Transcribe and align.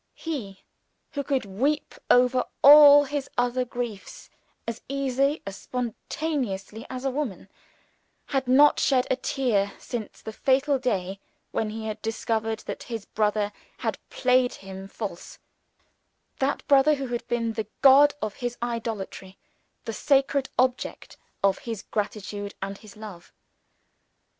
He, 0.15 0.63
who 1.11 1.23
could 1.23 1.45
weep 1.45 1.93
over 2.09 2.45
all 2.63 3.03
his 3.03 3.29
other 3.37 3.63
griefs 3.63 4.31
as 4.67 4.81
easily 4.89 5.33
and 5.33 5.41
as 5.45 5.57
spontaneously 5.57 6.87
as 6.89 7.05
a 7.05 7.11
woman, 7.11 7.49
had 8.25 8.47
not 8.47 8.79
shed 8.79 9.05
a 9.11 9.15
tear 9.15 9.73
since 9.77 10.19
the 10.23 10.33
fatal 10.33 10.79
day 10.79 11.19
when 11.51 11.69
he 11.69 11.85
had 11.85 12.01
discovered 12.01 12.61
that 12.65 12.81
his 12.81 13.05
brother 13.05 13.51
had 13.77 13.99
played 14.09 14.55
him 14.55 14.87
false 14.87 15.37
that 16.39 16.65
brother 16.67 16.95
who 16.95 17.09
had 17.09 17.27
been 17.27 17.53
the 17.53 17.67
god 17.83 18.15
of 18.23 18.37
his 18.37 18.57
idolatry, 18.59 19.37
the 19.85 19.93
sacred 19.93 20.49
object 20.57 21.15
of 21.43 21.59
his 21.59 21.83
gratitude 21.83 22.55
and 22.59 22.79
his 22.79 22.97
love! 22.97 23.31